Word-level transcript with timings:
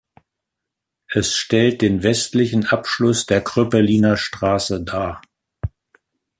Es 1.13 1.35
stellt 1.37 1.83
den 1.83 2.01
westlichen 2.01 2.65
Abschluss 2.65 3.27
der 3.27 3.43
Kröpeliner 3.43 4.17
Straße 4.17 4.83
dar. 4.83 5.21